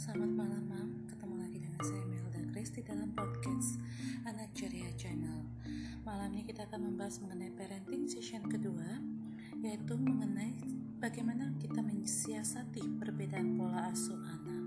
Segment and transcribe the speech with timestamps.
[0.00, 0.90] selamat malam Mam.
[1.12, 3.76] Ketemu lagi dengan saya Melda Kristi dalam podcast
[4.24, 5.44] Anak Ceria Channel.
[6.08, 8.96] Malam ini kita akan membahas mengenai parenting session kedua,
[9.60, 10.56] yaitu mengenai
[11.04, 14.64] bagaimana kita mensiasati perbedaan pola asuh anak.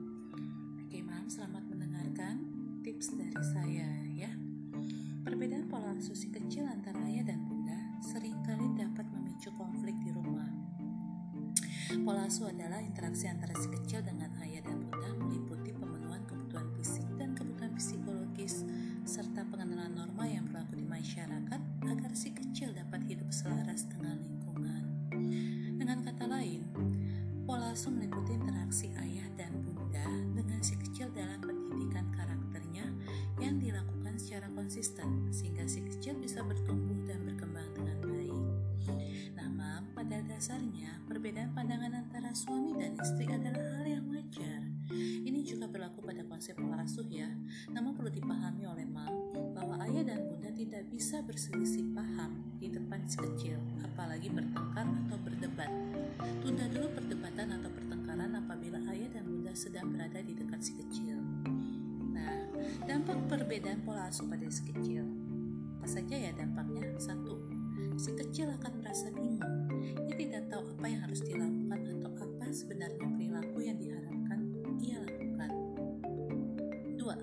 [0.85, 2.45] Oke Mam, selamat mendengarkan
[2.85, 4.29] tips dari saya ya.
[5.25, 10.13] Perbedaan pola asuh si kecil antara ayah dan bunda sering kali dapat memicu konflik di
[10.13, 10.52] rumah
[12.01, 17.05] Pola asuh adalah interaksi antara si kecil dengan ayah dan bunda meliputi pemenuhan kebutuhan fisik
[17.21, 18.65] dan kebutuhan psikologis
[19.05, 24.83] serta pengenalan norma yang berlaku di masyarakat agar si kecil dapat hidup selaras dengan lingkungan.
[25.77, 26.65] Dengan kata lain,
[27.45, 32.89] pola asuh meliputi interaksi ayah dan bunda dengan si kecil dalam pendidikan karakternya
[33.37, 37.32] yang dilakukan secara konsisten sehingga si kecil bisa bertumbuh dan berkembang
[40.43, 44.59] dasarnya perbedaan pandangan antara suami dan istri adalah hal yang wajar.
[45.23, 47.31] Ini juga berlaku pada konsep pola asuh ya.
[47.71, 53.07] Namun perlu dipahami oleh mam bahwa ayah dan bunda tidak bisa berselisih paham di depan
[53.07, 53.55] si kecil,
[53.87, 55.71] apalagi bertengkar atau berdebat.
[56.19, 61.23] Tunda dulu perdebatan atau pertengkaran apabila ayah dan bunda sedang berada di dekat si kecil.
[62.11, 62.51] Nah,
[62.83, 65.07] dampak perbedaan pola asuh pada si kecil.
[65.79, 66.99] Apa saja ya dampaknya?
[66.99, 67.52] Satu,
[67.99, 69.69] si kecil akan merasa bingung.
[70.09, 74.39] Ia tidak tahu apa yang harus dilakukan atau apa sebenarnya perilaku yang diharapkan
[74.81, 75.51] ia lakukan.
[76.99, 77.17] Dua,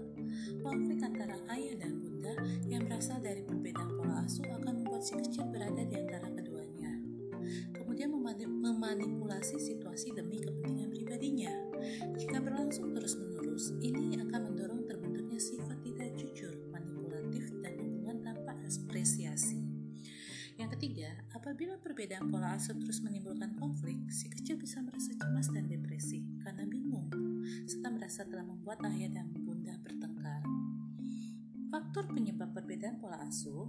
[0.65, 2.35] konflik antara ayah dan bunda
[2.67, 6.93] yang berasal dari perbedaan pola asuh akan membuat si kecil berada di antara keduanya.
[7.75, 8.11] Kemudian
[8.61, 11.53] memanipulasi situasi demi kepentingan pribadinya.
[12.17, 14.10] Jika berlangsung terus-menerus, ini
[21.51, 26.63] apabila perbedaan pola asuh terus menimbulkan konflik, si kecil bisa merasa cemas dan depresi karena
[26.63, 27.11] bingung,
[27.67, 30.47] serta merasa telah membuat ayah dan bunda bertengkar.
[31.75, 33.67] Faktor penyebab perbedaan pola asuh,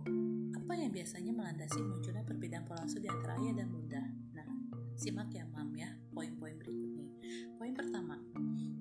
[0.53, 4.03] apa yang biasanya melandasi munculnya perbedaan pola asuh di antara ayah dan bunda?
[4.37, 4.45] Nah,
[4.93, 7.09] simak ya mam ya, poin-poin berikut nih.
[7.57, 8.21] Poin pertama,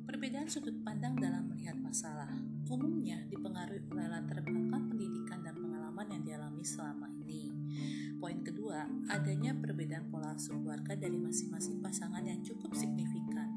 [0.04, 2.28] perbedaan sudut pandang dalam melihat masalah.
[2.68, 6.99] Umumnya dipengaruhi oleh latar belakang pendidikan dan pengalaman yang dialami selama
[8.70, 13.50] kedua, adanya perbedaan pola asuh keluarga dari masing-masing pasangan yang cukup signifikan.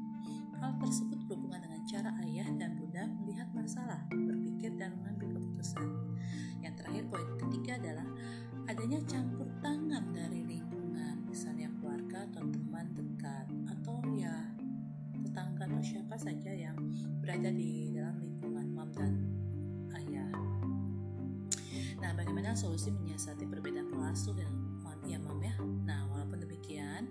[0.58, 5.86] Hal tersebut berhubungan dengan cara ayah dan bunda melihat masalah, berpikir dan mengambil keputusan.
[6.66, 8.06] Yang terakhir, poin ketiga adalah
[8.66, 14.34] adanya campur tangan dari lingkungan, misalnya keluarga atau teman dekat, atau ya
[15.22, 16.74] tetangga atau siapa saja yang
[17.22, 19.14] berada di dalam lingkungan mam dan
[19.94, 20.26] ayah.
[22.02, 24.63] Nah, bagaimana solusi menyiasati perbedaan pola asuh mam
[25.04, 25.54] ya mam ya?
[25.84, 27.08] Nah, walaupun demikian,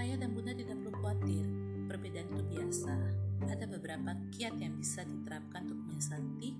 [0.00, 1.44] ayah dan bunda tidak perlu khawatir.
[1.86, 2.92] Perbedaan itu biasa.
[3.46, 6.50] Ada beberapa kiat yang bisa diterapkan untuk menyiasati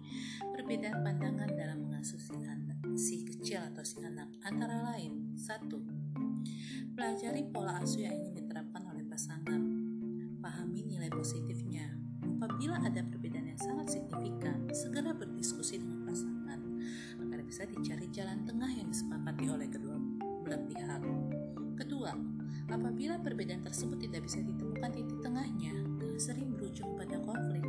[0.54, 4.28] perbedaan pandangan dalam mengasuh si anak, si kecil atau si anak.
[4.44, 5.80] Antara lain, satu,
[6.92, 9.62] pelajari pola asuh yang ingin diterapkan oleh pasangan.
[10.38, 11.96] Pahami nilai positifnya.
[12.36, 16.60] Apabila ada perbedaan yang sangat signifikan, segera berdiskusi dengan pasangan
[17.24, 19.55] agar bisa dicari jalan tengah yang disepakati oleh
[22.70, 25.74] apabila perbedaan tersebut tidak bisa ditemukan titik tengahnya,
[26.16, 27.62] sering berujung pada konflik.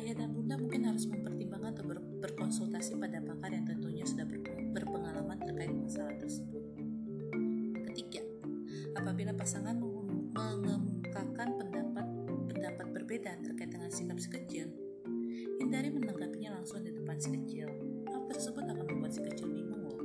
[0.00, 4.40] Ayah dan bunda mungkin harus mempertimbangkan atau ber berkonsultasi pada pakar yang tentunya sudah ber
[4.72, 6.64] berpengalaman terkait masalah tersebut.
[7.92, 8.24] Ketiga,
[8.96, 12.06] apabila pasangan mengemukakan pendapat
[12.48, 14.72] pendapat berbeda terkait dengan sikap si kecil,
[15.60, 17.68] hindari menanggapinya langsung di depan si kecil.
[18.08, 20.00] Hal tersebut akan membuat si kecil bingung.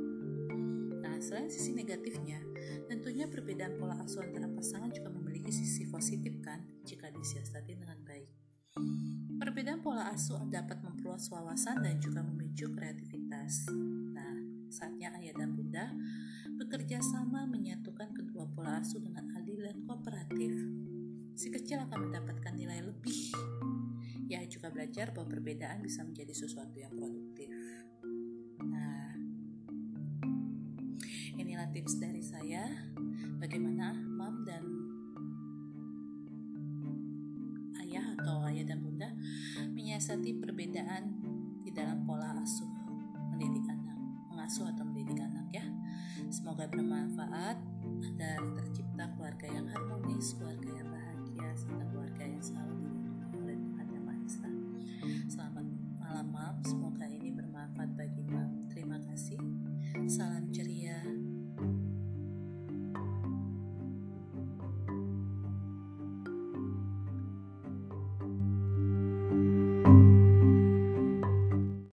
[1.00, 2.44] Nah, selain sisi negatifnya,
[2.92, 3.32] tentunya
[4.16, 8.32] asuh antara pasangan juga memiliki sisi positif kan jika disiasati dengan baik.
[9.36, 13.68] Perbedaan pola asuh dapat memperluas wawasan dan juga memicu kreativitas.
[14.16, 14.40] Nah,
[14.72, 15.92] saatnya ayah dan bunda
[16.56, 20.64] bekerja sama menyatukan kedua pola asuh dengan adil dan kooperatif.
[21.36, 23.36] Si kecil akan mendapatkan nilai lebih.
[24.32, 27.52] Ya, juga belajar bahwa perbedaan bisa menjadi sesuatu yang produktif.
[28.64, 29.12] Nah,
[31.36, 32.24] inilah tips dari
[39.96, 41.24] menyiasati perbedaan
[41.64, 42.68] di dalam pola asuh
[43.32, 43.96] mendidik anak,
[44.28, 45.64] mengasuh atau mendidik anak ya.
[46.28, 47.56] Semoga bermanfaat
[48.20, 52.55] dan tercipta keluarga yang harmonis, keluarga yang bahagia, serta keluarga yang selalu